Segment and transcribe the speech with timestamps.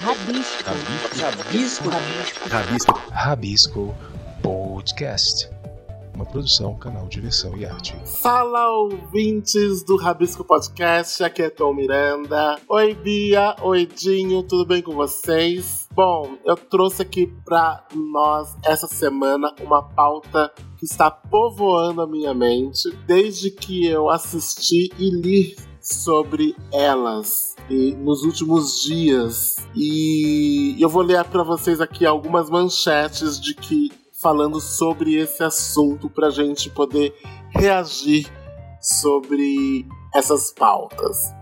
[0.00, 0.62] Rabisco.
[1.18, 1.88] Rabisco.
[1.88, 2.48] Rabisco.
[2.48, 2.92] Rabisco.
[3.10, 3.94] Rabisco
[4.42, 5.50] Podcast.
[6.14, 7.94] Uma produção, canal Diversão e Arte.
[8.20, 11.24] Fala, ouvintes do Rabisco Podcast.
[11.24, 12.58] Aqui é Tom Miranda.
[12.68, 13.56] Oi, Bia.
[13.62, 14.42] Oi, Dinho.
[14.42, 15.88] Tudo bem com vocês?
[15.92, 22.34] Bom, eu trouxe aqui pra nós essa semana uma pauta que está povoando a minha
[22.34, 25.56] mente desde que eu assisti e li
[25.86, 29.56] sobre elas e nos últimos dias.
[29.74, 36.10] E eu vou ler para vocês aqui algumas manchetes de que falando sobre esse assunto
[36.10, 37.14] para a gente poder
[37.50, 38.26] reagir
[38.80, 41.32] sobre essas pautas.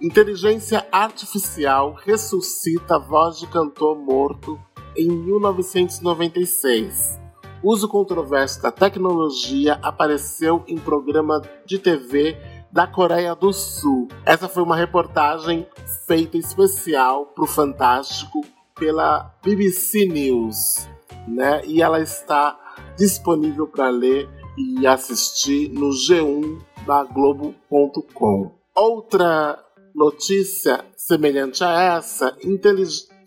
[0.00, 4.60] Inteligência artificial ressuscita a voz de cantor morto
[4.96, 7.22] em 1996.
[7.62, 12.36] Uso controverso da tecnologia apareceu em programa de TV
[12.72, 14.08] da Coreia do Sul.
[14.24, 15.66] Essa foi uma reportagem
[16.06, 18.40] feita especial para o Fantástico
[18.74, 20.88] pela BBC News,
[21.28, 21.60] né?
[21.66, 22.58] E ela está
[22.96, 28.52] disponível para ler e assistir no G1 da Globo.com.
[28.74, 29.62] Outra
[29.94, 32.34] notícia semelhante a essa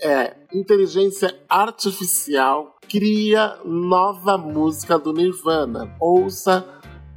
[0.01, 5.95] é inteligência artificial cria nova música do Nirvana.
[5.99, 6.65] Ouça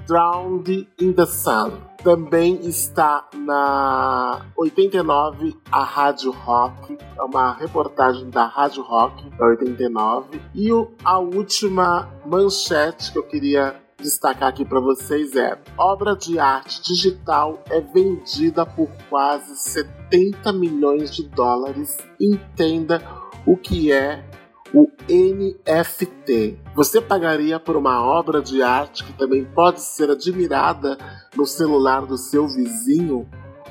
[0.08, 1.82] Drowned in the Sun.
[2.02, 10.40] Também está na 89 a Rádio Rock, é uma reportagem da Rádio Rock da 89.
[10.54, 10.70] E
[11.04, 17.62] a última manchete que eu queria destacar aqui para vocês é: obra de arte digital
[17.68, 21.98] é vendida por quase 70 milhões de dólares.
[22.18, 23.02] Entenda
[23.46, 24.24] o que é
[24.72, 26.58] o NFT.
[26.74, 30.98] Você pagaria por uma obra de arte que também pode ser admirada
[31.34, 33.28] no celular do seu vizinho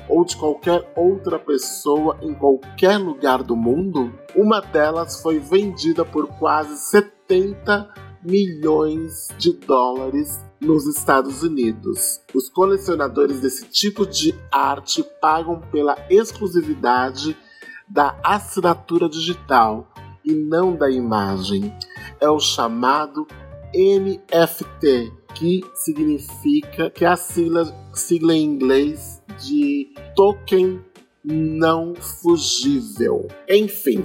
[0.08, 4.12] ou de qualquer outra pessoa em qualquer lugar do mundo?
[4.34, 7.88] Uma delas foi vendida por quase 70
[8.22, 12.20] milhões de dólares nos Estados Unidos.
[12.34, 17.36] Os colecionadores desse tipo de arte pagam pela exclusividade
[17.88, 19.87] da assinatura digital
[20.28, 21.74] e não da imagem.
[22.20, 23.26] É o chamado
[23.74, 30.80] NFT, que significa que é a sigla, sigla em inglês de token
[31.24, 33.28] não fugível.
[33.48, 34.04] Enfim,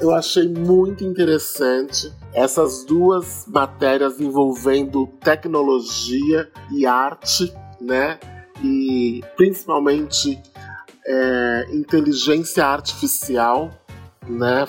[0.00, 8.18] eu achei muito interessante essas duas matérias envolvendo tecnologia e arte, né?
[8.62, 10.40] E principalmente
[11.06, 13.70] é, inteligência artificial,
[14.26, 14.66] né?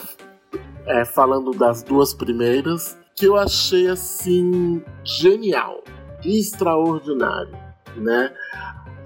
[0.87, 5.83] É, falando das duas primeiras, que eu achei assim genial,
[6.23, 7.55] extraordinário,
[7.95, 8.31] né?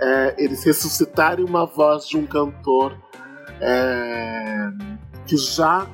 [0.02, 2.96] É, eles ressuscitarem uma voz de um cantor
[3.60, 4.70] é,
[5.28, 5.88] que já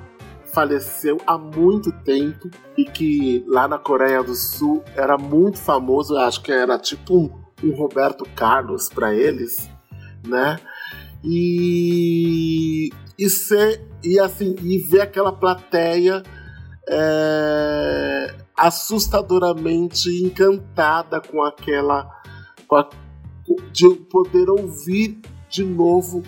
[0.53, 6.41] faleceu há muito tempo e que lá na Coreia do Sul era muito famoso, acho
[6.41, 7.29] que era tipo um,
[7.63, 9.69] um Roberto Carlos para eles,
[10.25, 10.57] né?
[11.23, 16.21] E e ser e assim e ver aquela plateia
[16.87, 22.09] é, assustadoramente encantada com aquela
[22.67, 22.89] com a,
[23.71, 26.23] de poder ouvir de novo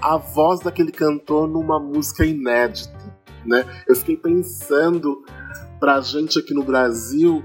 [0.00, 2.96] a voz daquele cantor numa música inédita,
[3.44, 3.64] né?
[3.86, 5.24] Eu fiquei pensando
[5.80, 7.42] pra gente aqui no Brasil,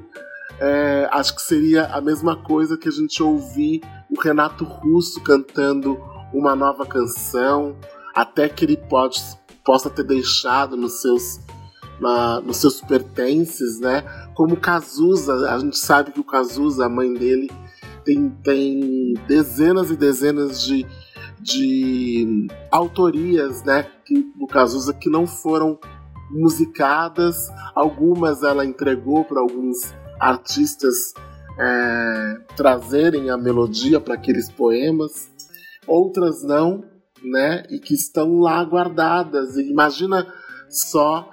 [0.60, 6.00] é, acho que seria a mesma coisa que a gente ouvir o Renato Russo cantando
[6.34, 7.76] uma nova canção,
[8.14, 9.22] até que ele pode,
[9.64, 11.40] possa ter deixado nos seus,
[12.00, 14.04] na, nos seus pertences, né?
[14.36, 17.50] Como Cazuza, a gente sabe que o Cazuza, a mãe dele,
[18.04, 20.86] tem, tem dezenas e dezenas de,
[21.40, 23.84] de autorias, né?
[24.06, 25.80] Que, do Cazuza que não foram
[26.30, 31.14] musicadas, algumas ela entregou para alguns artistas
[31.60, 35.32] é, trazerem a melodia para aqueles poemas,
[35.88, 36.84] outras não,
[37.24, 37.64] né?
[37.70, 39.56] E que estão lá guardadas.
[39.58, 40.28] E imagina
[40.70, 41.30] só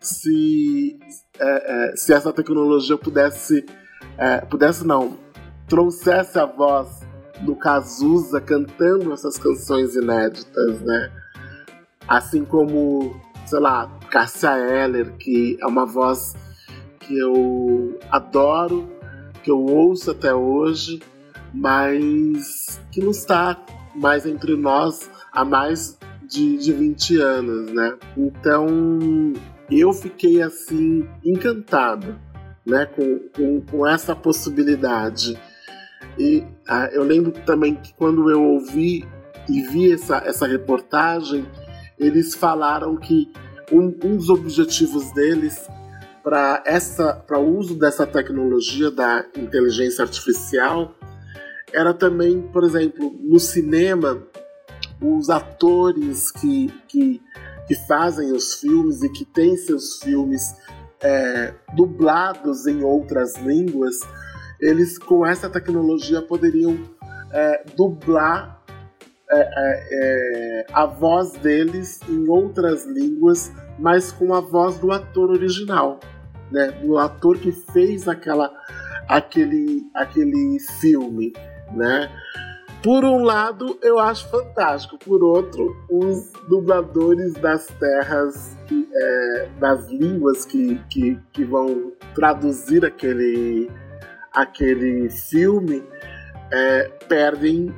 [0.00, 0.98] se,
[1.38, 3.64] é, é, se essa tecnologia pudesse,
[4.18, 5.18] é, pudesse não,
[5.68, 7.00] trouxesse a voz
[7.40, 11.10] do Cazuza cantando essas canções inéditas, né?
[12.06, 16.34] Assim como, sei lá, Cássia Eller, que é uma voz
[17.00, 18.88] que eu adoro,
[19.42, 21.00] que eu ouço até hoje,
[21.52, 23.58] mas que não está
[23.94, 25.98] mais entre nós há mais
[26.28, 27.96] de, de 20 anos, né?
[28.16, 28.66] Então
[29.70, 32.18] eu fiquei assim encantado,
[32.64, 35.38] né, com, com, com essa possibilidade.
[36.18, 39.04] E ah, eu lembro também que quando eu ouvi
[39.48, 41.46] e vi essa, essa reportagem,
[41.98, 43.32] eles falaram que
[43.70, 45.68] um, um dos objetivos deles
[46.22, 50.94] para essa para o uso dessa tecnologia da inteligência artificial
[51.72, 54.22] era também, por exemplo, no cinema,
[55.02, 57.20] os atores que, que,
[57.66, 60.54] que fazem os filmes e que têm seus filmes
[61.02, 64.00] é, dublados em outras línguas,
[64.60, 66.78] eles com essa tecnologia poderiam
[67.32, 68.62] é, dublar
[69.30, 75.30] é, é, é a voz deles em outras línguas, mas com a voz do ator
[75.30, 75.98] original,
[76.50, 76.70] né?
[76.82, 78.52] do ator que fez aquela,
[79.08, 81.32] aquele, aquele filme
[81.74, 82.10] né?
[82.82, 84.98] Por um lado, eu acho fantástico.
[84.98, 88.56] Por outro, os dubladores das terras,
[88.92, 93.70] é, das línguas que, que, que vão traduzir aquele,
[94.32, 95.84] aquele filme,
[96.50, 97.72] é, perdem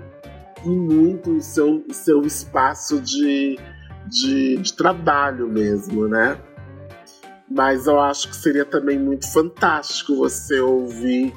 [0.65, 3.59] em muito o seu, seu espaço de,
[4.07, 6.39] de, de trabalho mesmo, né?
[7.51, 11.35] Mas eu acho que seria também muito fantástico você ouvir,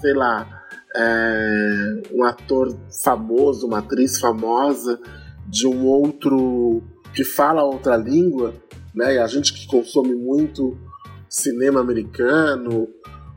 [0.00, 0.63] sei lá,
[0.96, 5.00] é, um ator famoso, uma atriz famosa
[5.46, 6.82] de um outro
[7.12, 8.54] que fala outra língua,
[8.94, 9.14] né?
[9.14, 10.78] E a gente que consome muito
[11.28, 12.88] cinema americano,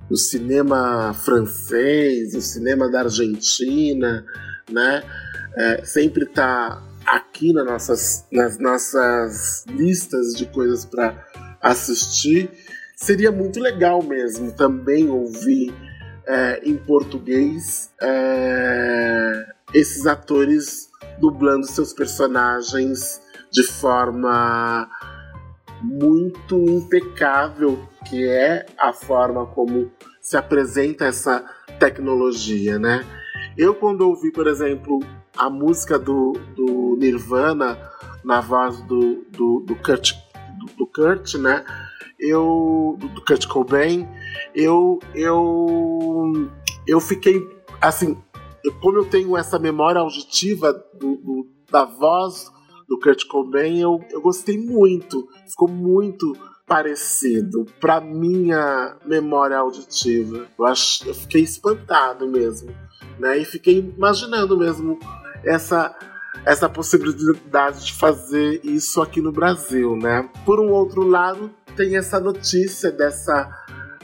[0.09, 4.25] o cinema francês, o cinema da Argentina,
[4.71, 5.03] né?
[5.55, 11.25] É, sempre está aqui nas nossas, nas nossas listas de coisas para
[11.61, 12.49] assistir.
[12.95, 15.73] Seria muito legal mesmo também ouvir
[16.27, 20.89] é, em português é, esses atores
[21.19, 23.21] dublando seus personagens
[23.51, 24.89] de forma
[25.81, 29.91] muito impecável, que é a forma como
[30.21, 31.45] se apresenta essa
[31.79, 33.05] tecnologia, né?
[33.57, 34.99] Eu quando ouvi, por exemplo,
[35.37, 37.77] a música do, do Nirvana
[38.23, 40.13] na voz do, do, do Kurt,
[40.59, 41.63] do, do Kurt, né?
[42.19, 44.07] Eu do Kurt Cobain,
[44.55, 46.49] eu eu
[46.87, 47.41] eu fiquei
[47.81, 48.17] assim,
[48.81, 52.51] como eu tenho essa memória auditiva do, do, da voz
[52.87, 56.35] do Kurt Cobain, eu, eu gostei muito, ficou muito
[56.65, 60.47] parecido para minha memória auditiva.
[60.57, 62.75] Eu, acho, eu fiquei espantado mesmo,
[63.19, 63.37] né?
[63.37, 64.99] E fiquei imaginando mesmo
[65.43, 65.95] essa
[66.45, 70.29] essa possibilidade de fazer isso aqui no Brasil, né?
[70.45, 73.47] Por um outro lado, tem essa notícia dessa,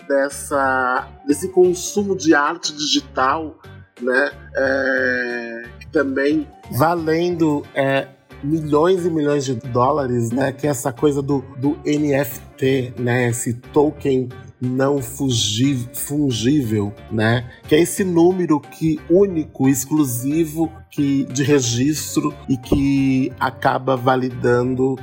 [0.07, 3.59] dessa, desse consumo de arte digital,
[3.99, 4.31] né?
[4.55, 8.07] É, também valendo é,
[8.43, 10.51] milhões e milhões de dólares, né?
[10.51, 13.29] Que é essa coisa do, do NFT, né?
[13.29, 14.29] Esse token
[14.61, 17.49] não fungível, né?
[17.67, 24.95] Que é esse número que único, exclusivo, que de registro e que acaba validando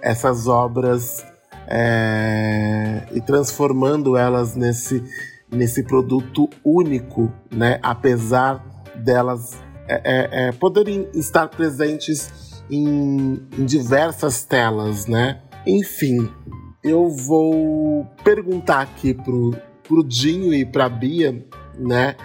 [0.00, 1.24] essas obras
[1.70, 5.04] é, e transformando elas nesse,
[5.50, 7.78] nesse produto único, né?
[7.82, 8.64] apesar
[8.96, 15.06] delas é, é, é, poderem estar presentes em, em diversas telas.
[15.06, 15.40] Né?
[15.66, 16.30] Enfim,
[16.82, 21.46] eu vou perguntar aqui pro, pro Dinho e pra Bia,
[21.78, 22.16] né?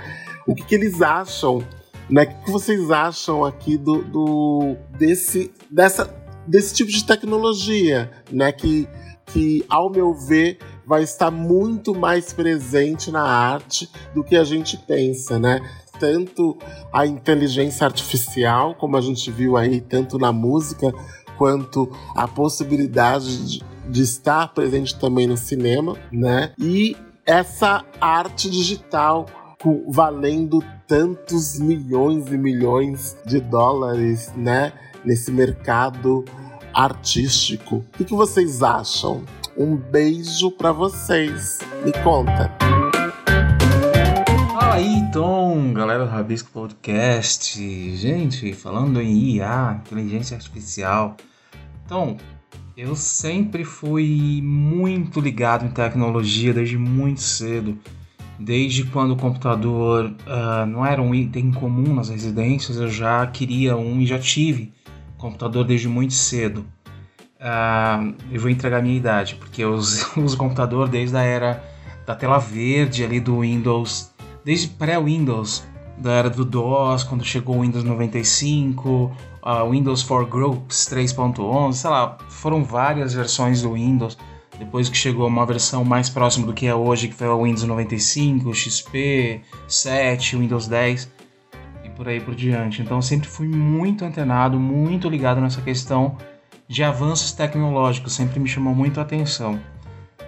[0.45, 1.63] O que, que eles acham,
[2.09, 2.23] né?
[2.23, 6.13] O que, que vocês acham aqui do, do desse, dessa,
[6.45, 8.51] desse tipo de tecnologia, né?
[8.51, 8.87] Que
[9.25, 14.77] que, ao meu ver, vai estar muito mais presente na arte do que a gente
[14.77, 15.59] pensa, né?
[16.00, 16.57] Tanto
[16.91, 20.93] a inteligência artificial, como a gente viu aí, tanto na música,
[21.38, 26.51] quanto a possibilidade de, de estar presente também no cinema, né?
[26.59, 26.95] E
[27.25, 29.25] essa arte digital
[29.88, 34.74] valendo tantos milhões e milhões de dólares, né?
[35.05, 36.24] Nesse mercado
[36.74, 37.86] artístico.
[38.00, 39.24] O que, vocês acham?
[39.58, 41.60] Um beijo para vocês.
[41.86, 42.51] Me conta.
[44.53, 47.62] Fala aí, então, galera do Rabisco Podcast.
[47.96, 51.15] Gente, falando em IA, inteligência artificial.
[51.86, 52.18] Então,
[52.75, 57.77] eu sempre fui muito ligado em tecnologia desde muito cedo.
[58.39, 63.77] Desde quando o computador uh, não era um item comum nas residências, eu já queria
[63.77, 64.74] um e já tive
[65.24, 66.65] computador desde muito cedo.
[67.39, 71.63] Uh, eu vou entregar minha idade, porque eu uso, uso computador desde a era
[72.06, 74.12] da tela verde ali do Windows,
[74.44, 75.63] desde pré-Windows,
[75.98, 81.89] da era do DOS, quando chegou o Windows 95, uh, Windows for Groups 3.11, sei
[81.89, 84.18] lá, foram várias versões do Windows.
[84.60, 87.63] Depois que chegou uma versão mais próxima do que é hoje, que foi o Windows
[87.63, 91.12] 95, XP, 7, Windows 10
[91.95, 92.81] por aí por diante.
[92.81, 96.17] Então sempre fui muito antenado, muito ligado nessa questão
[96.67, 99.59] de avanços tecnológicos, sempre me chamou muito a atenção.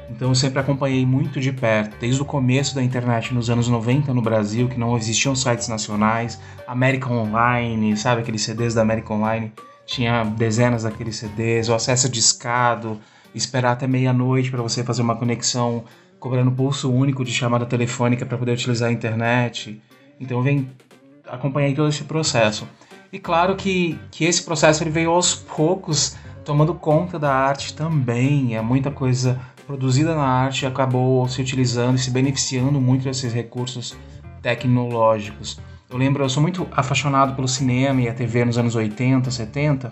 [0.09, 4.13] Então eu sempre acompanhei muito de perto, desde o começo da internet nos anos 90
[4.13, 9.51] no Brasil, que não existiam sites nacionais, América Online, sabe aqueles CDs da América Online,
[9.85, 12.99] tinha dezenas daqueles CDs, o acesso discado,
[13.33, 15.83] esperar até meia-noite para você fazer uma conexão
[16.19, 19.81] cobrando pulso único de chamada telefônica para poder utilizar a internet.
[20.19, 20.67] Então venho
[21.27, 22.67] acompanhei todo esse processo.
[23.11, 28.55] E claro que, que esse processo ele veio aos poucos tomando conta da arte também.
[28.55, 33.97] É muita coisa produzida na arte acabou se utilizando e se beneficiando muito desses recursos
[34.41, 35.59] tecnológicos.
[35.89, 39.91] Eu lembro, eu sou muito apaixonado pelo cinema e a TV nos anos 80, 70,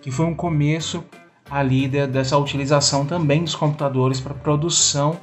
[0.00, 1.04] que foi um começo
[1.50, 5.18] ali de, dessa utilização também dos computadores para produção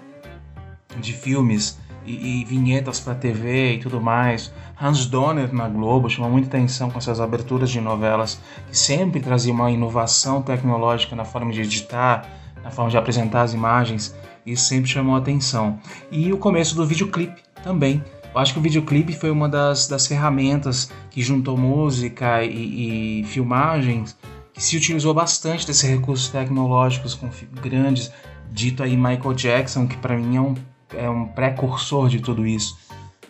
[1.00, 4.52] de filmes e, e vinhetas para TV e tudo mais.
[4.82, 9.54] Hans Donner na Globo chamou muita atenção com essas aberturas de novelas que sempre trazia
[9.54, 12.26] uma inovação tecnológica na forma de editar,
[12.64, 14.16] na forma de apresentar as imagens.
[14.46, 15.78] Isso sempre chamou atenção.
[16.10, 18.02] E o começo do videoclipe também.
[18.34, 23.24] Eu acho que o videoclipe foi uma das, das ferramentas que juntou música e, e
[23.26, 24.16] filmagens
[24.54, 27.30] que se utilizou bastante desses recursos tecnológicos com
[27.62, 28.12] grandes,
[28.52, 30.56] dito aí Michael Jackson, que para mim é um
[30.96, 32.78] é um precursor de tudo isso,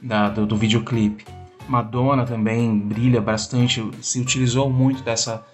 [0.01, 1.25] da, do, do videoclipe.
[1.67, 5.45] Madonna também brilha bastante, se utilizou muito dessa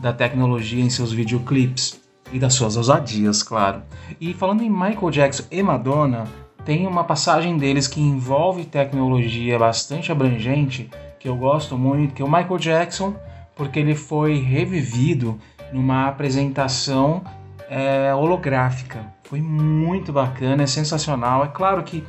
[0.00, 2.00] da tecnologia em seus videoclipes
[2.32, 3.82] e das suas ousadias, claro.
[4.20, 6.24] E falando em Michael Jackson e Madonna,
[6.64, 12.24] tem uma passagem deles que envolve tecnologia bastante abrangente que eu gosto muito, que é
[12.24, 13.14] o Michael Jackson,
[13.54, 15.38] porque ele foi revivido
[15.72, 17.24] numa apresentação
[17.68, 19.12] é, holográfica.
[19.24, 21.44] Foi muito bacana, é sensacional.
[21.44, 22.04] É claro que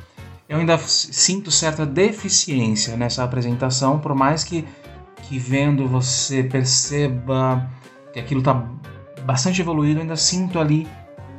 [0.48, 4.64] eu ainda sinto certa deficiência nessa apresentação, por mais que,
[5.24, 7.68] que vendo você perceba
[8.12, 8.64] que aquilo está
[9.24, 10.88] bastante evoluído, ainda sinto ali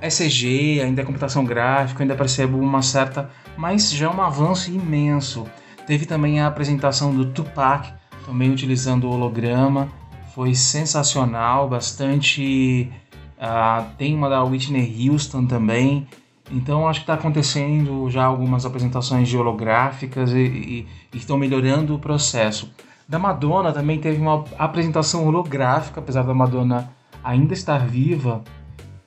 [0.01, 5.45] ECG, ainda computação gráfica, ainda percebo uma certa, mas já é um avanço imenso.
[5.87, 7.91] Teve também a apresentação do Tupac,
[8.25, 9.89] também utilizando o holograma,
[10.35, 12.91] foi sensacional, bastante
[13.39, 16.05] Uh, tem uma da Whitney Houston também.
[16.51, 21.99] Então acho que está acontecendo já algumas apresentações holográficas e, e, e, estão melhorando o
[21.99, 22.73] processo.
[23.07, 26.91] Da Madonna também teve uma apresentação holográfica, apesar da Madonna
[27.23, 28.43] ainda estar viva,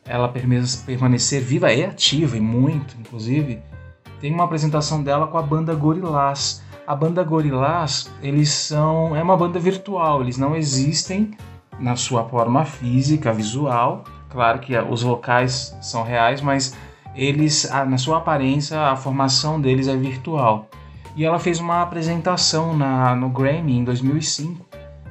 [0.05, 3.61] ela permanecer viva e ativa, e muito, inclusive.
[4.21, 6.63] Tem uma apresentação dela com a banda Gorillaz.
[6.87, 11.33] A banda Gorillaz, eles são é uma banda virtual, eles não existem
[11.79, 16.75] na sua forma física, visual, Claro que os vocais são reais, mas
[17.15, 20.71] eles, na sua aparência, a formação deles é virtual.
[21.15, 24.65] E ela fez uma apresentação na, no Grammy em 2005,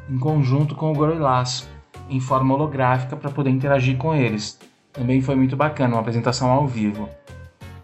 [0.09, 1.69] em conjunto com o Gorillaz,
[2.09, 4.59] em forma holográfica para poder interagir com eles.
[4.91, 7.07] Também foi muito bacana, uma apresentação ao vivo.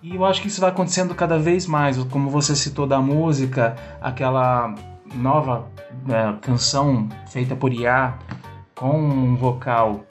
[0.02, 3.76] E eu acho que isso vai acontecendo cada vez mais, como você citou da música,
[4.02, 4.74] aquela
[5.14, 5.68] nova
[6.10, 8.16] é, canção feita por IA
[8.74, 10.04] com um vocal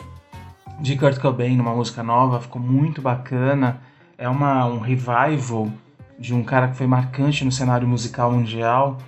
[0.80, 3.80] de Kurt Cobain numa música nova, ficou muito bacana.
[4.18, 5.68] É uma, um revival
[6.18, 8.98] de um cara que foi marcante no cenário musical mundial.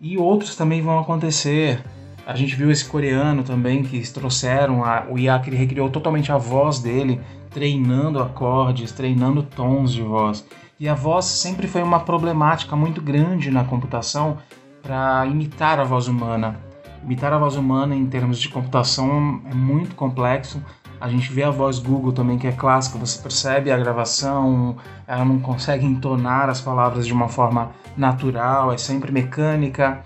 [0.00, 1.82] E outros também vão acontecer.
[2.26, 6.36] A gente viu esse coreano também que trouxeram a, o que ele recriou totalmente a
[6.36, 7.20] voz dele,
[7.50, 10.46] treinando acordes, treinando tons de voz.
[10.78, 14.38] E a voz sempre foi uma problemática muito grande na computação
[14.82, 16.60] para imitar a voz humana.
[17.02, 20.62] Imitar a voz humana em termos de computação é muito complexo,
[21.00, 24.76] a gente vê a voz Google também, que é clássica, você percebe a gravação,
[25.06, 30.02] ela não consegue entonar as palavras de uma forma natural, é sempre mecânica.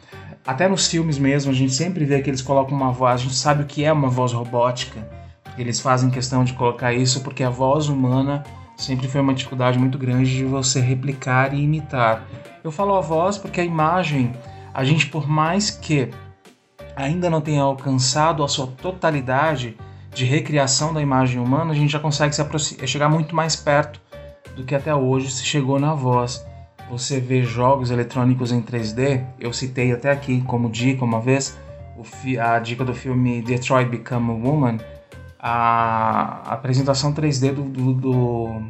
[0.46, 3.34] Até nos filmes mesmo, a gente sempre vê que eles colocam uma voz, a gente
[3.34, 5.06] sabe o que é uma voz robótica.
[5.56, 8.42] Eles fazem questão de colocar isso porque a voz humana
[8.76, 12.24] sempre foi uma dificuldade muito grande de você replicar e imitar.
[12.62, 14.32] Eu falo a voz porque a imagem,
[14.74, 16.10] a gente por mais que
[16.96, 19.76] ainda não tenha alcançado a sua totalidade,
[20.14, 24.00] de recriação da imagem humana, a gente já consegue se chegar muito mais perto
[24.54, 26.44] do que até hoje se chegou na voz.
[26.90, 31.58] Você vê jogos eletrônicos em 3D, eu citei até aqui como dica uma vez,
[32.40, 34.78] a dica do filme Detroit Become a Woman,
[35.38, 38.62] a apresentação 3D do, do, do,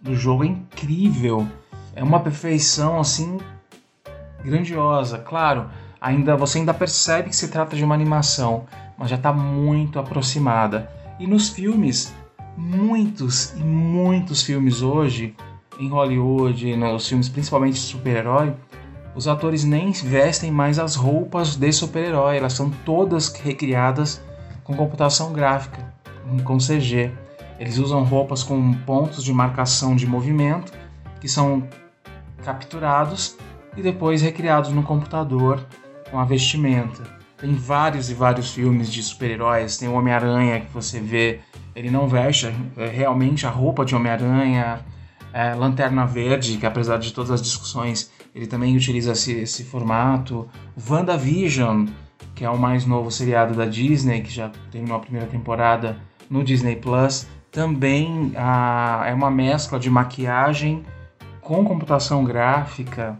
[0.00, 1.46] do jogo é incrível,
[1.94, 3.38] é uma perfeição assim
[4.42, 5.18] grandiosa.
[5.18, 5.68] Claro,
[6.02, 8.64] ainda você ainda percebe que se trata de uma animação,
[8.98, 10.90] mas já está muito aproximada.
[11.18, 12.12] E nos filmes,
[12.56, 15.36] muitos e muitos filmes hoje,
[15.78, 18.52] em Hollywood, nos filmes principalmente de super-herói,
[19.14, 24.20] os atores nem vestem mais as roupas de super-herói, elas são todas recriadas
[24.64, 25.92] com computação gráfica.
[26.44, 27.12] com CG.
[27.58, 30.72] Eles usam roupas com pontos de marcação de movimento
[31.20, 31.68] que são
[32.42, 33.36] capturados
[33.76, 35.64] e depois recriados no computador
[36.12, 37.02] com a vestimenta.
[37.38, 39.78] Tem vários e vários filmes de super-heróis.
[39.78, 41.40] Tem o Homem-Aranha que você vê,
[41.74, 44.80] ele não veste é, realmente a roupa de Homem-Aranha.
[45.32, 50.46] É, Lanterna Verde, que apesar de todas as discussões, ele também utiliza esse, esse formato.
[50.88, 51.86] WandaVision,
[52.34, 55.96] que é o mais novo seriado da Disney, que já terminou a primeira temporada
[56.28, 58.32] no Disney Plus, também
[59.06, 60.84] é uma mescla de maquiagem
[61.40, 63.16] com computação gráfica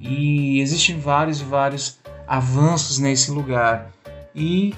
[0.00, 3.90] e existem vários e vários avanços nesse lugar
[4.32, 4.72] e,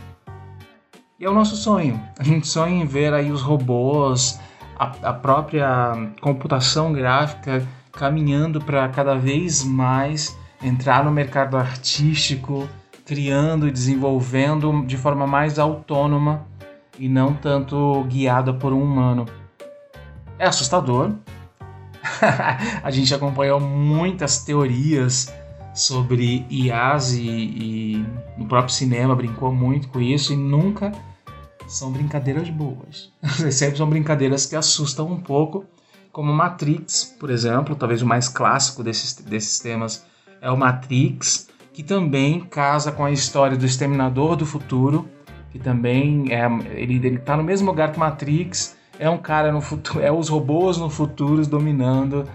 [1.21, 2.03] e, é o nosso sonho.
[2.19, 4.41] A gente sonha em ver aí os robôs,
[4.79, 5.93] a, a própria
[6.23, 12.67] computação gráfica caminhando para cada vez mais entrar no mercado artístico,
[13.05, 16.47] criando e desenvolvendo de forma mais autônoma
[16.99, 19.27] e não tanto guiada por um humano.
[20.39, 21.13] É assustador.
[22.83, 25.31] a gente acompanhou muitas teorias
[25.75, 30.93] sobre IAs e, e no próprio cinema brincou muito com isso e nunca
[31.67, 33.11] são brincadeiras boas.
[33.51, 35.65] Sempre são brincadeiras que assustam um pouco,
[36.11, 40.05] como Matrix, por exemplo, talvez o mais clássico desses, desses temas
[40.41, 45.09] é o Matrix, que também casa com a história do Exterminador do Futuro,
[45.51, 46.47] que também é
[46.79, 50.29] ele ele tá no mesmo lugar que Matrix, é um cara no futuro, é os
[50.29, 52.29] robôs no futuro dominando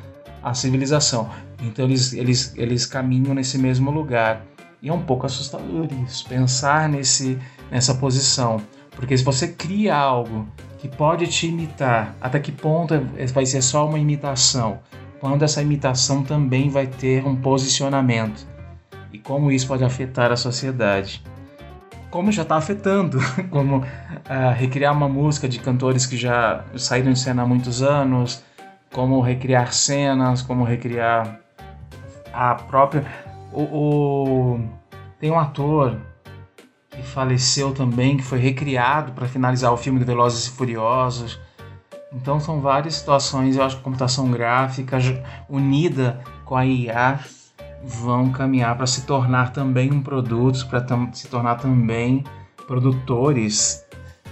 [0.50, 1.30] a civilização.
[1.62, 4.46] Então eles eles eles caminham nesse mesmo lugar.
[4.82, 7.38] E é um pouco assustador isso, pensar nesse
[7.72, 8.62] nessa posição,
[8.92, 13.62] porque se você cria algo que pode te imitar, até que ponto é, vai ser
[13.62, 14.80] só uma imitação?
[15.20, 18.48] Quando essa imitação também vai ter um posicionamento?
[19.12, 21.24] E como isso pode afetar a sociedade?
[22.10, 23.20] como já está afetando,
[23.52, 23.84] como uh,
[24.56, 28.44] recriar uma música de cantores que já saíram de cena há muitos anos,
[28.92, 31.40] como recriar cenas, como recriar
[32.34, 33.06] a própria.
[33.52, 34.60] O, o...
[35.20, 35.98] Tem um ator
[36.90, 41.40] que faleceu também, que foi recriado para finalizar o filme de Velozes e Furiosos.
[42.14, 44.98] Então são várias situações, eu acho que computação gráfica
[45.50, 47.20] unida com a IA
[47.84, 52.24] vão caminhar para se tornar também um produto, para se tornar também
[52.66, 53.86] produtores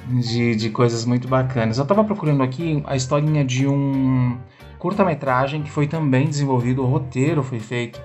[0.07, 1.77] de, de coisas muito bacanas.
[1.77, 4.37] Eu estava procurando aqui a historinha de um
[4.79, 8.01] curta-metragem que foi também desenvolvido, o roteiro foi feito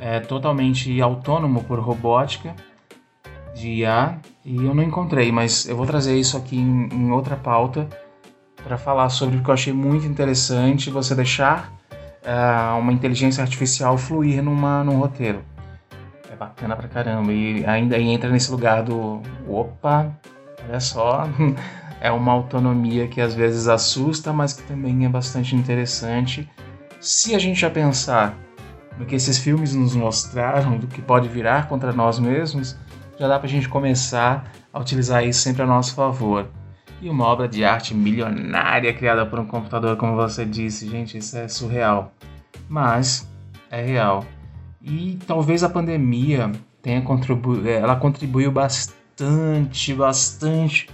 [0.00, 2.54] é, totalmente autônomo por robótica
[3.54, 7.36] de IA e eu não encontrei, mas eu vou trazer isso aqui em, em outra
[7.36, 7.88] pauta
[8.62, 11.72] para falar sobre o que eu achei muito interessante você deixar
[12.26, 15.42] uh, uma inteligência artificial fluir numa, num roteiro.
[16.30, 17.32] É bacana pra caramba.
[17.32, 20.12] E ainda entra nesse lugar do opa,
[20.68, 21.28] olha só,
[22.00, 26.48] é uma autonomia que às vezes assusta, mas que também é bastante interessante.
[27.00, 28.36] Se a gente já pensar
[28.98, 32.76] no que esses filmes nos mostraram, do que pode virar contra nós mesmos,
[33.18, 36.48] já dá pra gente começar a utilizar isso sempre a nosso favor.
[37.00, 41.36] E uma obra de arte milionária criada por um computador, como você disse, gente, isso
[41.36, 42.12] é surreal.
[42.68, 43.28] Mas
[43.70, 44.24] é real.
[44.80, 50.88] E talvez a pandemia tenha contribuído, ela contribuiu bastante, bastante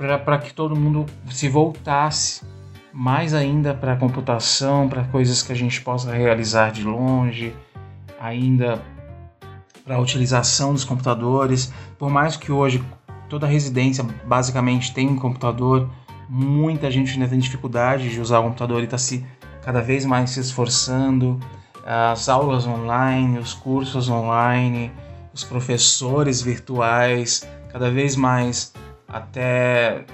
[0.00, 2.42] para que todo mundo se voltasse
[2.92, 7.54] mais ainda para a computação, para coisas que a gente possa realizar de longe,
[8.18, 8.82] ainda
[9.84, 11.72] para a utilização dos computadores.
[11.98, 12.82] Por mais que hoje
[13.28, 15.88] toda residência basicamente tem um computador.
[16.28, 19.24] Muita gente ainda tem dificuldade de usar o computador e está se
[19.62, 21.38] cada vez mais se esforçando.
[21.84, 24.90] As aulas online, os cursos online,
[25.32, 28.72] os professores virtuais, cada vez mais
[29.12, 30.04] até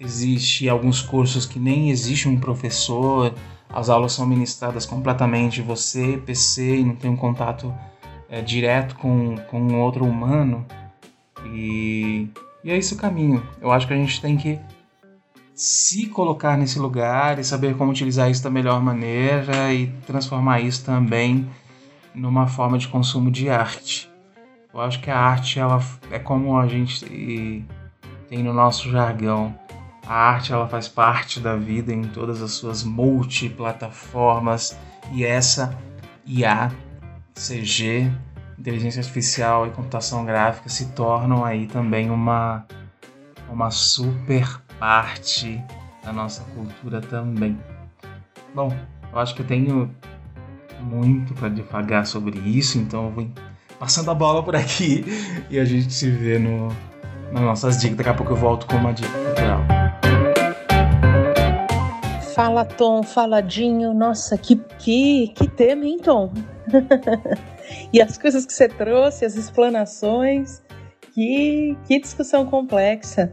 [0.00, 3.34] existe alguns cursos que nem existe um professor,
[3.68, 7.74] as aulas são ministradas completamente você, PC, e não tem um contato
[8.28, 10.64] é, direto com, com outro humano.
[11.52, 12.28] E
[12.62, 13.42] e é esse o caminho.
[13.60, 14.58] Eu acho que a gente tem que
[15.54, 20.84] se colocar nesse lugar e saber como utilizar isso da melhor maneira e transformar isso
[20.84, 21.48] também
[22.14, 24.10] numa forma de consumo de arte.
[24.72, 27.64] Eu acho que a arte ela é como a gente
[28.28, 29.54] tem no nosso jargão.
[30.06, 34.76] A arte ela faz parte da vida em todas as suas multiplataformas
[35.12, 35.76] e essa
[36.26, 36.70] IA,
[37.34, 38.10] CG,
[38.58, 42.66] inteligência artificial e computação gráfica se tornam aí também uma,
[43.50, 45.62] uma super parte
[46.02, 47.58] da nossa cultura também.
[48.54, 48.74] Bom,
[49.12, 49.94] eu acho que eu tenho
[50.80, 53.28] muito para devagar sobre isso, então eu vou
[53.78, 55.04] passando a bola por aqui
[55.50, 56.68] e a gente se vê no,
[57.32, 57.96] nas nossas dicas.
[57.96, 59.60] Daqui a pouco eu volto com uma dica cultural.
[62.34, 66.32] Fala Tom, faladinho, nossa, que, que, que tema, hein, Tom?
[67.92, 70.62] e as coisas que você trouxe, as explanações,
[71.12, 73.32] que, que discussão complexa.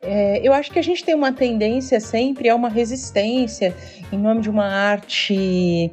[0.00, 3.74] É, eu acho que a gente tem uma tendência sempre a uma resistência
[4.12, 5.92] em nome de uma arte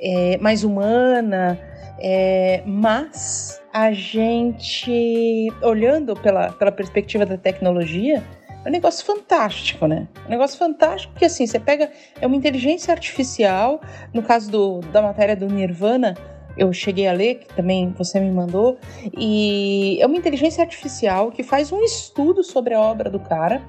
[0.00, 1.58] é, mais humana,
[2.06, 8.22] é, mas a gente, olhando pela, pela perspectiva da tecnologia,
[8.62, 10.06] é um negócio fantástico, né?
[10.26, 11.90] Um negócio fantástico porque, assim, você pega...
[12.20, 13.80] É uma inteligência artificial,
[14.12, 16.14] no caso do, da matéria do Nirvana,
[16.58, 18.76] eu cheguei a ler, que também você me mandou,
[19.16, 23.62] e é uma inteligência artificial que faz um estudo sobre a obra do cara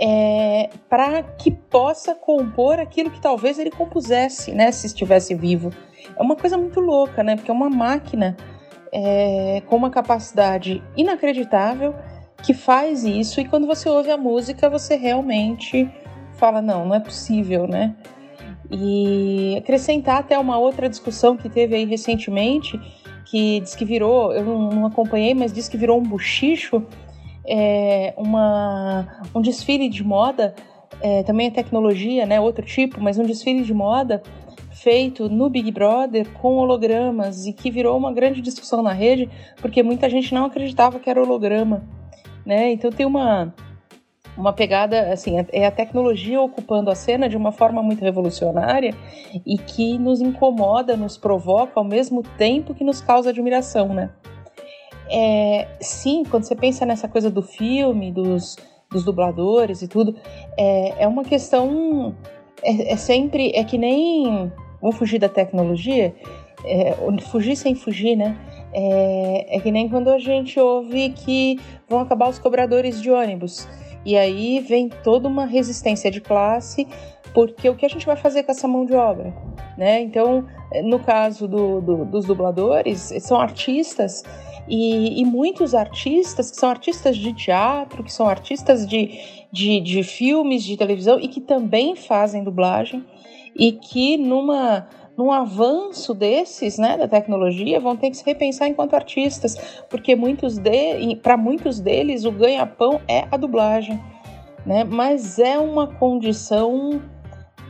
[0.00, 5.70] é, para que possa compor aquilo que talvez ele compusesse, né, se estivesse vivo.
[6.16, 8.36] É uma coisa muito louca, né, porque é uma máquina
[8.92, 11.94] é, com uma capacidade inacreditável
[12.42, 15.88] que faz isso, e quando você ouve a música, você realmente
[16.34, 17.94] fala: não, não é possível, né?
[18.70, 22.80] E acrescentar até uma outra discussão que teve aí recentemente,
[23.26, 26.82] que diz que virou, eu não, acompanhei, mas diz que virou um buchicho,
[27.46, 30.54] é, uma, um desfile de moda,
[31.00, 34.22] é, também é tecnologia, né, outro tipo, mas um desfile de moda
[34.82, 39.82] feito no Big Brother com hologramas e que virou uma grande discussão na rede, porque
[39.82, 41.82] muita gente não acreditava que era holograma,
[42.44, 42.72] né?
[42.72, 43.54] Então tem uma
[44.36, 48.94] uma pegada, assim, é, é a tecnologia ocupando a cena de uma forma muito revolucionária
[49.44, 54.10] e que nos incomoda, nos provoca ao mesmo tempo que nos causa admiração, né?
[55.10, 58.56] É, sim, quando você pensa nessa coisa do filme, dos,
[58.90, 60.14] dos dubladores e tudo,
[60.56, 62.14] é, é uma questão.
[62.62, 63.50] É, é sempre.
[63.54, 64.50] É que nem.
[64.80, 66.14] Vamos fugir da tecnologia?
[66.64, 66.94] É,
[67.30, 68.36] fugir sem fugir, né?
[68.72, 73.68] É, é que nem quando a gente ouve que vão acabar os cobradores de ônibus.
[74.04, 76.86] E aí vem toda uma resistência de classe,
[77.34, 79.34] porque o que a gente vai fazer com essa mão de obra?
[79.76, 80.00] Né?
[80.00, 80.46] Então,
[80.84, 84.22] no caso do, do, dos dubladores, são artistas
[84.68, 89.18] e, e, muitos artistas que são artistas de teatro, que são artistas de,
[89.50, 93.04] de, de filmes, de televisão e que também fazem dublagem
[93.60, 98.94] e que numa num avanço desses, né, da tecnologia, vão ter que se repensar enquanto
[98.94, 99.54] artistas,
[99.90, 104.02] porque muitos de, para muitos deles o ganha-pão é a dublagem,
[104.64, 104.82] né?
[104.82, 107.02] Mas é uma condição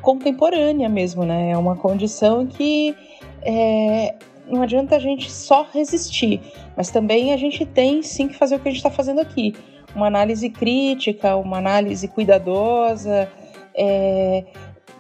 [0.01, 1.51] contemporânea mesmo, né?
[1.51, 2.95] É uma condição que
[3.43, 4.15] é,
[4.47, 6.41] não adianta a gente só resistir,
[6.77, 9.57] mas também a gente tem sim que fazer o que a gente está fazendo aqui,
[9.93, 13.29] uma análise crítica, uma análise cuidadosa.
[13.75, 14.45] É,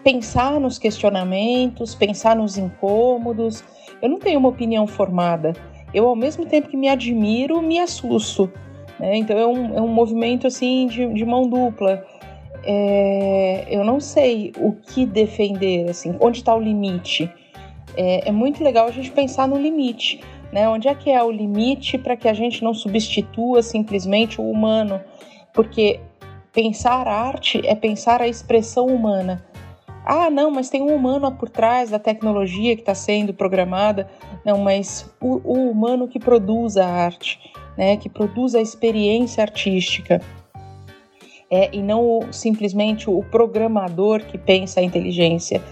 [0.03, 3.63] pensar nos questionamentos, pensar nos incômodos.
[4.01, 5.53] Eu não tenho uma opinião formada.
[5.93, 8.51] Eu, ao mesmo tempo que me admiro, me assusto.
[8.99, 9.17] Né?
[9.17, 12.05] Então é um, é um movimento assim de, de mão dupla.
[12.63, 17.33] É, eu não sei o que defender, assim, onde está o limite.
[17.97, 20.21] É, é, muito legal a gente pensar no limite,
[20.53, 20.69] né?
[20.69, 25.01] Onde é que é o limite para que a gente não substitua simplesmente o humano?
[25.53, 25.99] Porque
[26.53, 29.45] pensar arte é pensar a expressão humana.
[30.13, 34.11] Ah, não, mas tem um humano por trás da tecnologia que está sendo programada.
[34.45, 37.39] Não, mas o, o, humano que produz a arte,
[37.79, 40.21] né, que produz a experiência artística.
[41.49, 45.63] É, e não o, simplesmente o programador que pensa a inteligência.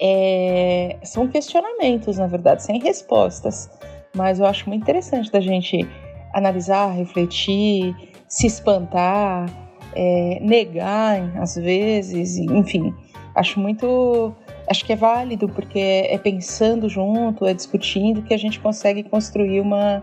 [0.00, 3.70] É, são questionamentos, na verdade, sem respostas.
[4.16, 5.88] Mas eu acho muito interessante da gente
[6.34, 7.94] analisar, refletir,
[8.26, 9.48] se espantar,
[9.94, 12.92] é, negar às vezes, enfim
[13.34, 14.34] acho muito.
[14.68, 19.60] Acho que é válido, porque é pensando junto, é discutindo que a gente consegue construir
[19.60, 20.02] uma.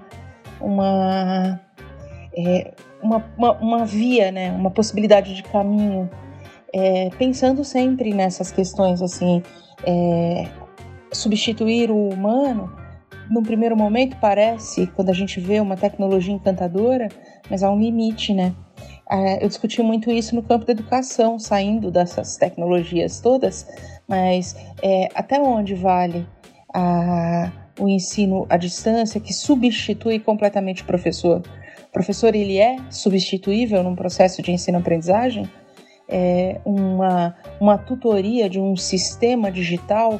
[0.59, 1.59] uma
[2.35, 6.09] é, uma, uma, uma, via, né, uma possibilidade de caminho,
[6.73, 9.41] é, pensando sempre nessas questões assim,
[9.85, 10.47] é,
[11.11, 12.71] substituir o humano,
[13.29, 17.09] num primeiro momento parece, quando a gente vê uma tecnologia encantadora,
[17.49, 18.53] mas há um limite, né?
[19.09, 23.65] É, eu discuti muito isso no campo da educação, saindo dessas tecnologias todas,
[24.07, 26.27] mas é, até onde vale
[26.73, 31.41] a, o ensino à distância que substitui completamente o professor?
[31.89, 35.49] O professor ele é substituível num processo de ensino-aprendizagem?
[36.09, 40.19] É, uma, uma tutoria de um sistema digital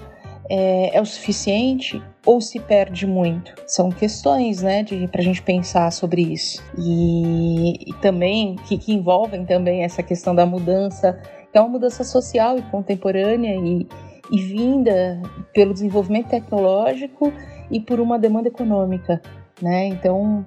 [0.50, 3.54] é, é o suficiente ou se perde muito?
[3.66, 6.62] São questões, né, para a gente pensar sobre isso.
[6.78, 11.18] E, e também, que, que, envolvem também essa questão da mudança,
[11.50, 13.88] que é uma mudança social e contemporânea e,
[14.30, 15.22] e vinda
[15.54, 17.32] pelo desenvolvimento tecnológico
[17.72, 19.22] e por uma demanda econômica,
[19.62, 19.86] né?
[19.86, 20.46] Então,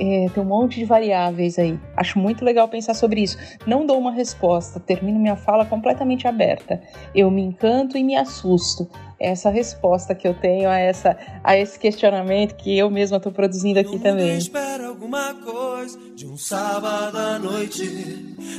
[0.00, 1.78] é, tem um monte de variáveis aí.
[1.94, 3.36] Acho muito legal pensar sobre isso.
[3.66, 6.80] Não dou uma resposta, termino minha fala completamente aberta.
[7.14, 8.88] Eu me encanto e me assusto.
[9.18, 13.78] Essa resposta que eu tenho a, essa, a esse questionamento que eu mesma estou produzindo
[13.78, 14.38] aqui também.
[14.38, 17.84] espera alguma coisa de um sábado à noite.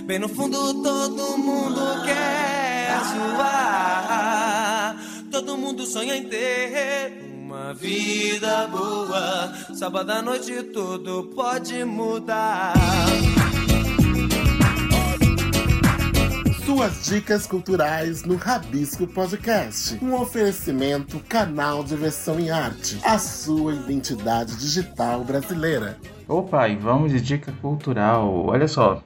[0.05, 4.95] Bem no fundo todo mundo quer zoar.
[5.31, 7.30] Todo mundo sonha em ter
[7.61, 9.53] uma vida boa.
[9.75, 12.73] Sábado à noite tudo pode mudar.
[16.65, 20.03] Suas dicas culturais no Rabisco Podcast.
[20.03, 22.99] Um oferecimento canal de versão em arte.
[23.03, 25.99] A sua identidade digital brasileira.
[26.27, 28.45] Opa, e vamos de dica cultural.
[28.47, 29.03] Olha só,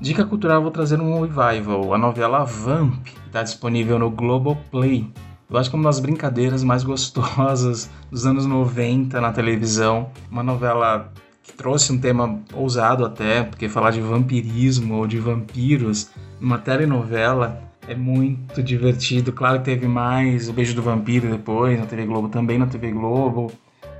[0.00, 5.10] dica cultural vou trazer um revival, a novela Vamp, que está disponível no Globoplay.
[5.48, 10.10] Eu acho que é uma das brincadeiras mais gostosas dos anos 90 na televisão.
[10.28, 16.10] Uma novela que trouxe um tema ousado até, porque falar de vampirismo ou de vampiros
[16.40, 19.32] numa telenovela é muito divertido.
[19.32, 22.90] Claro que teve mais O Beijo do Vampiro depois na TV Globo, também na TV
[22.90, 23.52] Globo.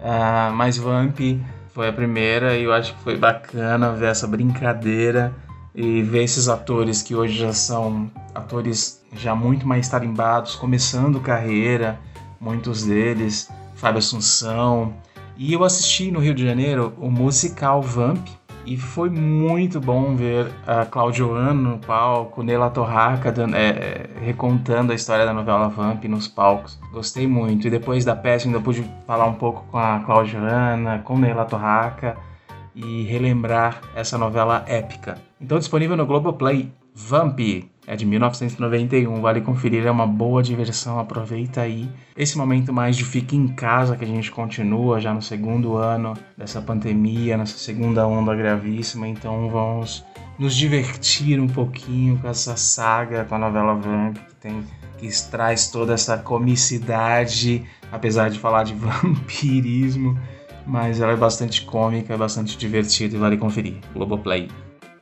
[0.02, 1.18] Uh, mas Vamp
[1.68, 5.32] foi a primeira e eu acho que foi bacana ver essa brincadeira
[5.76, 12.00] e ver esses atores que hoje já são atores já muito mais tarimbados, começando carreira,
[12.40, 14.94] muitos deles, Fábio Assunção.
[15.36, 18.26] E eu assisti no Rio de Janeiro o musical Vamp,
[18.64, 24.90] e foi muito bom ver a Claudio Ano no palco, Nela Torraca é, é, recontando
[24.90, 26.76] a história da novela Vamp nos palcos.
[26.90, 27.68] Gostei muito.
[27.68, 31.44] E depois da peça ainda pude falar um pouco com a Claudio Ana, com Nela
[31.44, 32.16] Torraca
[32.76, 35.18] e relembrar essa novela épica.
[35.40, 37.40] Então disponível no Globoplay, Vamp
[37.86, 41.88] é de 1991, vale conferir, é uma boa diversão, aproveita aí.
[42.16, 46.14] Esse momento mais de fique em casa que a gente continua já no segundo ano
[46.36, 50.04] dessa pandemia, nessa segunda onda gravíssima, então vamos
[50.38, 54.64] nos divertir um pouquinho com essa saga, com a novela Vamp, que tem
[54.98, 60.18] que traz toda essa comicidade, apesar de falar de vampirismo,
[60.66, 63.76] mas ela é bastante cômica, é bastante divertida e vale conferir.
[63.94, 64.48] Globoplay.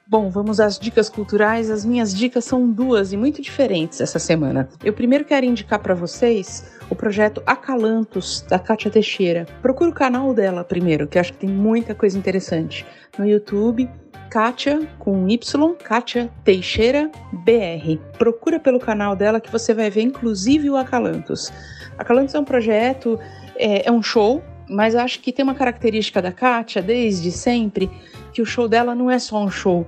[0.07, 1.71] Bom, vamos às dicas culturais.
[1.71, 4.69] As minhas dicas são duas e muito diferentes essa semana.
[4.85, 9.47] Eu primeiro quero indicar para vocês o projeto Acalantos da Kátia Teixeira.
[9.63, 12.85] Procura o canal dela primeiro, que acho que tem muita coisa interessante.
[13.19, 13.89] No YouTube,
[14.31, 17.99] Kátia com Y, Kátia Teixeira BR.
[18.19, 21.51] Procura pelo canal dela que você vai ver inclusive o Acalantos.
[21.97, 23.19] Acalantos é um projeto,
[23.57, 27.91] é, é um show, mas acho que tem uma característica da Kátia desde sempre
[28.33, 29.87] que o show dela não é só um show.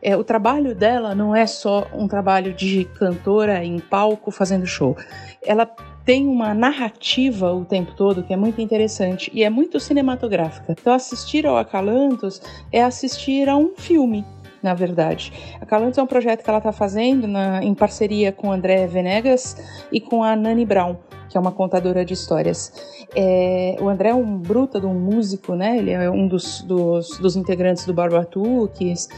[0.00, 4.96] É, o trabalho dela não é só um trabalho de cantora em palco fazendo show.
[5.44, 5.66] Ela
[6.04, 10.74] tem uma narrativa o tempo todo que é muito interessante e é muito cinematográfica.
[10.78, 12.40] Então, assistir ao Acalantos
[12.72, 14.24] é assistir a um filme,
[14.62, 15.32] na verdade.
[15.60, 19.56] Acalantos é um projeto que ela está fazendo na, em parceria com André Venegas
[19.92, 20.96] e com a Nani Brown
[21.28, 22.72] que é uma contadora de histórias.
[23.14, 25.78] É, o André é um bruta de um músico, né?
[25.78, 29.08] Ele é um dos, dos, dos integrantes do Barbatuques.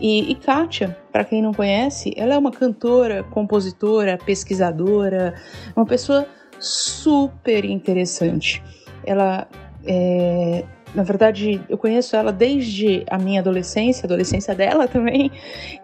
[0.00, 5.34] E, e Kátia, para quem não conhece, ela é uma cantora, compositora, pesquisadora,
[5.76, 6.26] uma pessoa
[6.58, 8.62] super interessante.
[9.04, 9.46] Ela
[9.86, 15.30] é, na verdade, eu conheço ela desde a minha adolescência, adolescência dela também,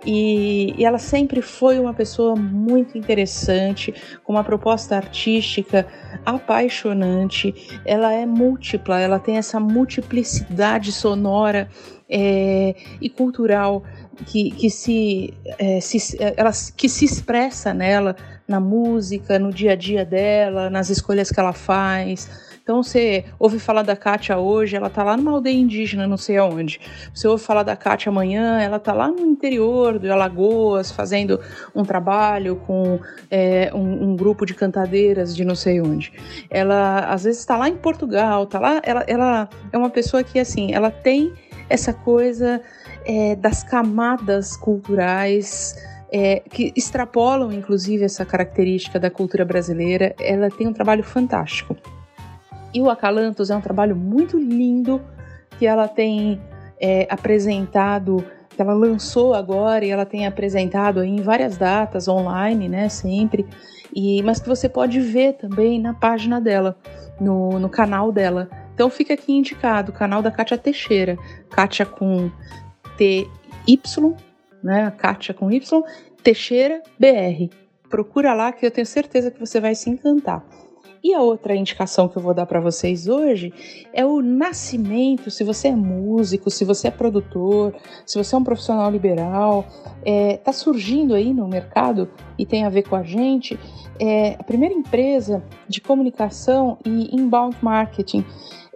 [0.05, 5.87] e, e, ela sempre foi uma pessoa muito interessante, com uma proposta artística
[6.25, 7.55] apaixonante.
[7.85, 11.69] Ela é múltipla, ela tem essa multiplicidade sonora
[12.09, 13.85] é, e cultural
[14.27, 18.17] que, que, se, é, se, ela, que se expressa nela,
[18.49, 23.61] na música, no dia a dia dela, nas escolhas que ela faz então você ouve
[23.61, 26.81] falar da Kátia hoje, ela tá lá numa aldeia indígena, não sei aonde.
[27.15, 31.39] Você ouve falar da Kátia amanhã, ela tá lá no interior de Alagoas, fazendo
[31.73, 32.99] um trabalho com
[33.31, 36.13] é, um, um, grupo de cantadeiras de não sei onde.
[36.51, 38.81] Ela às vezes está lá em Portugal, tá lá.
[38.83, 41.33] Ela, ela é uma pessoa que assim, ela tem
[41.71, 42.61] essa coisa
[43.05, 45.77] é, das camadas culturais.
[46.13, 51.77] É, que extrapolam inclusive essa característica da cultura brasileira, ela tem um trabalho fantástico.
[52.73, 55.01] E o Acalantos é um trabalho muito lindo
[55.59, 56.41] que ela tem
[56.81, 62.89] é, apresentado, que ela lançou agora e ela tem apresentado em várias datas online, né,
[62.89, 63.47] sempre,
[63.95, 66.77] e, mas que você pode ver também na página dela,
[67.21, 68.49] no, no canal dela.
[68.75, 71.17] Então fica aqui indicado, o canal da Kátia Teixeira,
[71.51, 72.31] Kátia com
[72.97, 74.17] T-Y,
[74.63, 75.83] né, Kátia com Y,
[76.23, 77.51] Teixeira BR.
[77.89, 80.45] Procura lá que eu tenho certeza que você vai se encantar.
[81.07, 83.55] E a outra indicação que eu vou dar para vocês hoje
[83.93, 85.31] é o nascimento.
[85.31, 87.73] Se você é músico, se você é produtor,
[88.05, 89.65] se você é um profissional liberal,
[89.99, 93.57] está é, tá surgindo aí no mercado e tem a ver com a gente.
[94.01, 98.25] É a primeira empresa de comunicação e inbound marketing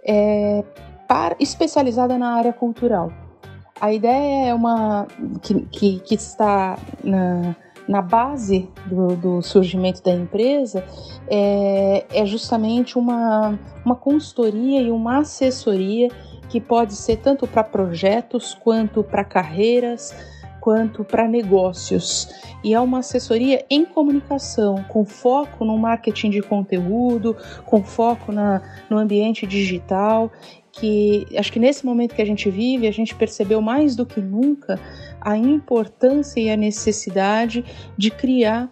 [0.01, 0.63] é,
[1.09, 3.11] para, especializada na área cultural.
[3.81, 5.05] A ideia é uma
[5.41, 7.57] que, que, que está na
[7.91, 10.81] na base do, do surgimento da empresa
[11.27, 16.07] é, é justamente uma, uma consultoria e uma assessoria
[16.47, 20.15] que pode ser tanto para projetos quanto para carreiras
[20.61, 22.29] quanto para negócios.
[22.63, 28.61] E é uma assessoria em comunicação, com foco no marketing de conteúdo, com foco na,
[28.87, 30.31] no ambiente digital
[30.71, 34.21] que acho que nesse momento que a gente vive, a gente percebeu mais do que
[34.21, 34.79] nunca
[35.19, 37.63] a importância e a necessidade
[37.97, 38.71] de criar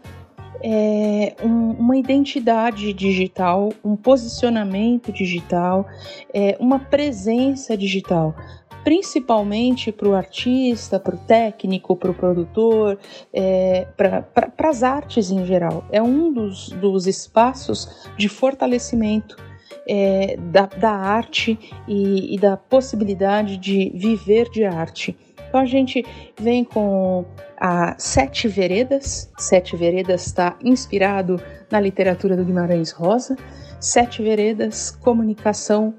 [0.61, 5.87] é, um, uma identidade digital, um posicionamento digital,
[6.33, 8.35] é, uma presença digital,
[8.83, 12.97] principalmente para o artista, para o técnico, para o produtor,
[13.33, 15.85] é, para as artes em geral.
[15.91, 19.48] É um dos, dos espaços de fortalecimento
[19.89, 25.17] é, da, da, arte e, e da possibilidade de viver de arte.
[25.47, 26.05] Então a gente
[26.39, 27.25] vem com
[27.59, 29.31] a Sete Veredas.
[29.39, 33.35] Sete Veredas está inspirado na literatura do Guimarães Rosa.
[33.79, 35.95] Sete Veredas, comunicação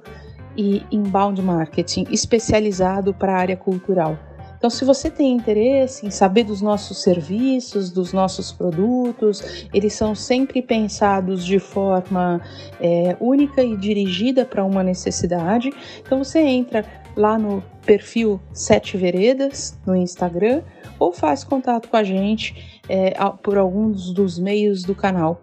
[0.56, 4.16] e inbound marketing, especializado para a área cultural.
[4.60, 10.14] Então, se você tem interesse em saber dos nossos serviços, dos nossos produtos, eles são
[10.14, 12.42] sempre pensados de forma
[12.78, 15.72] é, única e dirigida para uma necessidade.
[16.00, 16.84] Então, você entra
[17.16, 20.60] lá no perfil Sete Veredas no Instagram
[20.98, 25.40] ou faz contato com a gente é, por alguns dos meios do canal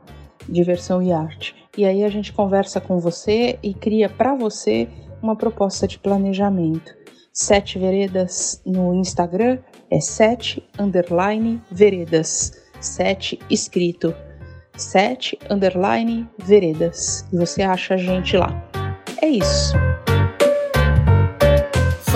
[0.47, 1.55] Diversão e Arte.
[1.75, 4.87] E aí a gente conversa com você e cria para você
[5.23, 6.95] uma proposta de planejamento.
[7.39, 9.59] Sete Veredas no Instagram
[9.91, 12.51] é sete underline veredas.
[12.81, 14.11] Sete escrito.
[14.75, 17.27] Sete underline veredas.
[17.31, 18.49] E você acha a gente lá.
[19.21, 19.75] É isso.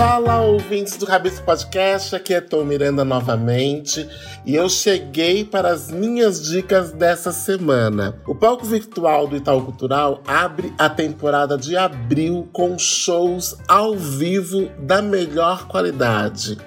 [0.04, 4.08] Fala, ouvintes do Rabisco Podcast, aqui é Tom Miranda novamente
[4.44, 8.20] e eu cheguei para as minhas dicas dessa semana.
[8.26, 14.70] O palco virtual do Itaú Cultural abre a temporada de abril com shows ao vivo
[14.76, 16.58] da melhor qualidade.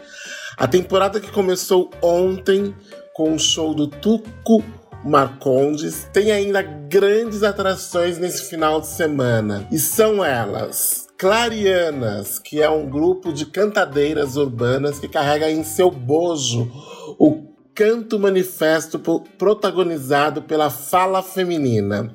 [0.56, 2.74] A temporada que começou ontem
[3.13, 4.63] com o show do Tuco
[5.04, 11.05] Marcondes tem ainda grandes atrações nesse final de semana e são elas.
[11.17, 16.69] Clarianas, que é um grupo de cantadeiras urbanas que carrega em seu bojo
[17.17, 18.99] o canto manifesto
[19.38, 22.13] protagonizado pela fala feminina.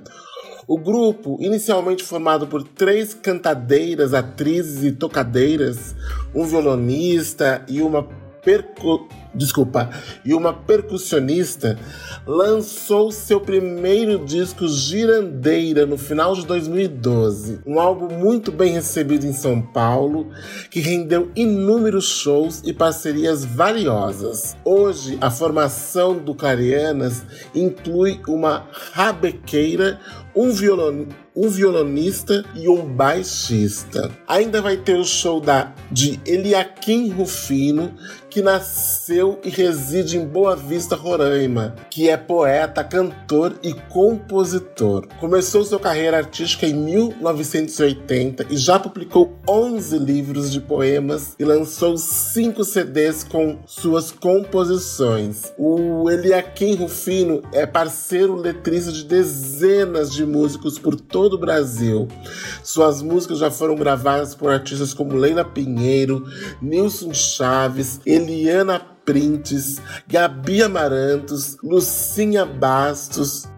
[0.69, 5.97] O grupo, inicialmente formado por três cantadeiras, atrizes e tocadeiras,
[6.35, 8.03] um violonista e uma
[8.43, 9.91] percu desculpa,
[10.25, 11.79] e uma percussionista,
[12.27, 17.61] lançou seu primeiro disco Girandeira no final de 2012.
[17.67, 20.29] Um álbum muito bem recebido em São Paulo,
[20.71, 24.57] que rendeu inúmeros shows e parcerias valiosas.
[24.65, 27.23] Hoje, a formação do Carianas
[27.55, 30.01] inclui uma rabequeira,
[30.41, 34.11] um violonista um violonista e um baixista.
[34.27, 37.93] Ainda vai ter o show da, de Eliakim Rufino,
[38.29, 45.07] que nasceu e reside em Boa Vista, Roraima, que é poeta, cantor e compositor.
[45.19, 51.97] Começou sua carreira artística em 1980 e já publicou 11 livros de poemas e lançou
[51.97, 55.53] 5 CDs com suas composições.
[55.59, 62.07] O Eliakim Rufino é parceiro letrista de dezenas de músicos por todo o Brasil.
[62.63, 66.25] Suas músicas já foram gravadas por artistas como Leila Pinheiro,
[66.63, 73.49] Nilson Chaves, Eliana Printes, Gabi Amarantos, Lucinha Bastos,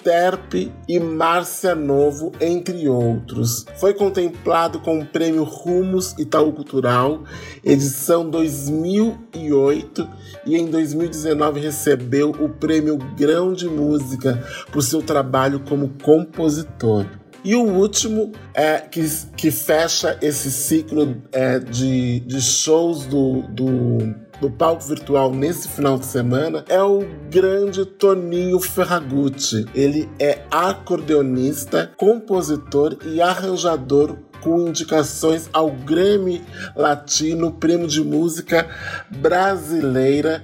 [0.00, 3.66] Euterpe e Márcia Novo, entre outros.
[3.76, 7.24] Foi contemplado com o prêmio Rumos Itaú Cultural,
[7.62, 10.08] edição 2008,
[10.46, 17.04] e em 2019 recebeu o prêmio Grão de Música por seu trabalho como compositor.
[17.44, 19.02] E o último é que,
[19.36, 25.98] que fecha esse ciclo é, de, de shows do, do, do palco virtual nesse final
[25.98, 29.66] de semana é o grande Toninho Ferragutti.
[29.74, 36.42] Ele é acordeonista, compositor e arranjador com indicações ao Grammy
[36.74, 38.66] Latino, prêmio de música
[39.10, 40.42] brasileira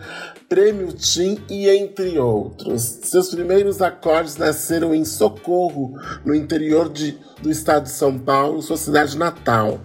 [0.49, 3.01] Prêmio Tim e entre outros.
[3.03, 5.95] Seus primeiros acordes nasceram em Socorro,
[6.25, 9.81] no interior de, do estado de São Paulo, sua cidade natal.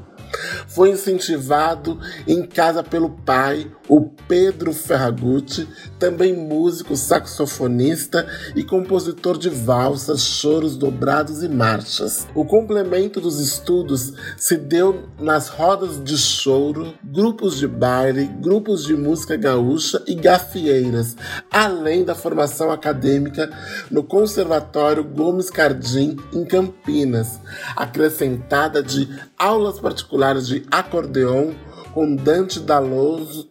[0.67, 5.67] Foi incentivado em casa pelo pai, o Pedro Ferragutti,
[6.01, 8.25] também músico, saxofonista
[8.55, 12.27] e compositor de valsas, choros dobrados e marchas.
[12.33, 18.95] O complemento dos estudos se deu nas rodas de choro, grupos de baile, grupos de
[18.95, 21.15] música gaúcha e gafieiras,
[21.51, 23.51] além da formação acadêmica
[23.91, 27.39] no Conservatório Gomes Cardim, em Campinas,
[27.75, 31.51] acrescentada de aulas particulares de acordeon
[31.93, 33.47] com Dante D'Alonso,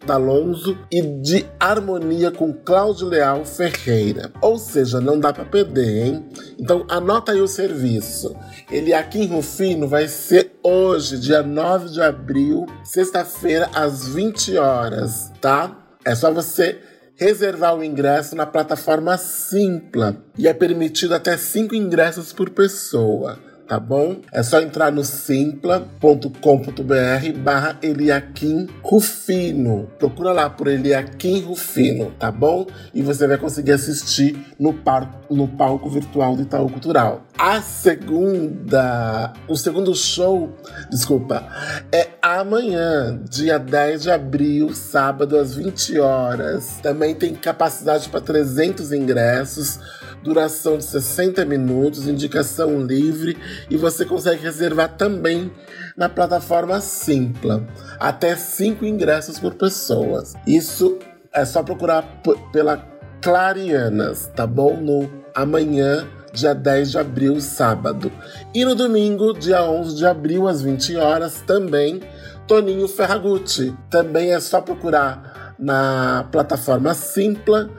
[0.91, 4.31] e de harmonia com Cláudio Leal Ferreira.
[4.41, 6.25] Ou seja, não dá para perder, hein?
[6.59, 8.35] Então anota aí o serviço.
[8.69, 15.31] Ele aqui em Rufino vai ser hoje, dia 9 de abril, sexta-feira, às 20 horas,
[15.39, 15.77] tá?
[16.05, 16.79] É só você
[17.15, 23.37] reservar o ingresso na plataforma Simpla e é permitido até 5 ingressos por pessoa
[23.71, 24.17] tá bom?
[24.33, 29.89] É só entrar no simpla.com.br barra Eliakim Rufino.
[29.97, 32.67] Procura lá por Eliakim Rufino, tá bom?
[32.93, 37.21] E você vai conseguir assistir no, par, no palco virtual do Itaú Cultural.
[37.39, 40.53] A segunda, o segundo show,
[40.89, 41.47] desculpa,
[41.93, 46.77] é amanhã, dia 10 de abril, sábado às 20 horas.
[46.83, 49.79] Também tem capacidade para 300 ingressos
[50.23, 53.37] duração de 60 minutos, indicação livre
[53.69, 55.51] e você consegue reservar também
[55.95, 57.67] na plataforma Simpla,
[57.99, 60.23] até 5 ingressos por pessoa.
[60.45, 60.97] Isso
[61.33, 62.77] é só procurar pela
[63.21, 64.77] Clarianas, tá bom?
[64.77, 68.11] No amanhã, dia 10 de abril, sábado.
[68.53, 72.01] E no domingo, dia 11 de abril, às 20 horas, também
[72.47, 73.75] Toninho Ferragutti.
[73.89, 77.69] Também é só procurar na plataforma Simpla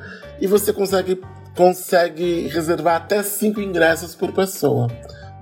[0.41, 1.21] e você consegue
[1.57, 4.89] consegue reservar até 5 ingressos por pessoa.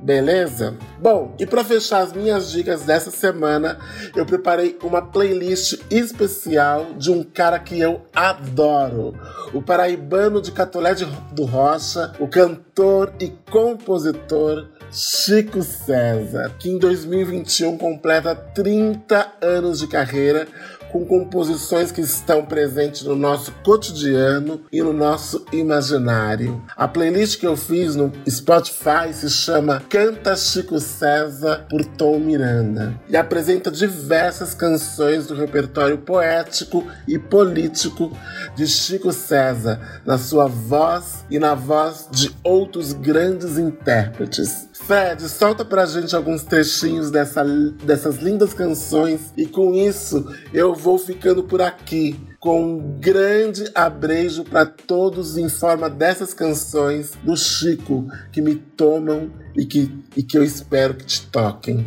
[0.03, 0.79] Beleza?
[0.99, 3.79] Bom, e para fechar as minhas dicas dessa semana,
[4.17, 9.15] eu preparei uma playlist especial de um cara que eu adoro.
[9.53, 10.95] O paraibano de Catolé
[11.33, 19.87] do Rocha, o cantor e compositor Chico César, que em 2021 completa 30 anos de
[19.87, 20.49] carreira
[20.93, 26.63] com composições que estão presentes no nosso cotidiano e no nosso imaginário.
[26.77, 32.95] A playlist que eu fiz no Spotify se chama Canta Chico César por Tom Miranda
[33.09, 38.17] e apresenta diversas canções do repertório poético e político
[38.57, 44.70] de Chico César, na sua voz e na voz de outros grandes intérpretes.
[44.91, 50.99] Fred, solta pra gente alguns trechinhos dessa, dessas lindas canções e com isso eu vou
[50.99, 58.09] ficando por aqui com um grande abrejo para todos em forma dessas canções do Chico
[58.33, 61.87] que me tomam e que, e que eu espero que te toquem.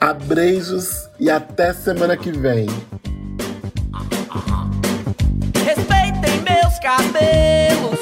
[0.00, 2.66] Abreijos e até semana que vem.
[5.66, 7.97] Respeitem meus cabelos.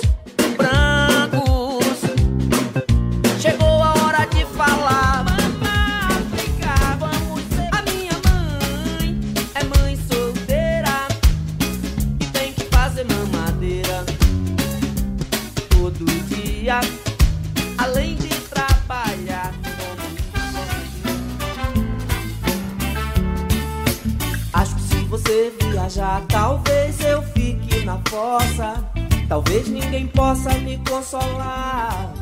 [26.28, 28.84] Talvez eu fique na fossa.
[29.28, 32.12] Talvez ninguém possa me consolar.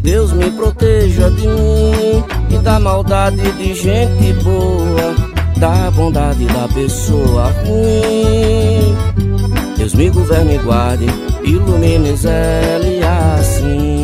[0.00, 5.14] Deus me proteja de mim e da maldade de gente boa,
[5.56, 8.94] da bondade da pessoa ruim.
[9.76, 11.06] Deus me governe e guarde,
[11.44, 12.78] ilumine Zé
[13.38, 14.03] assim.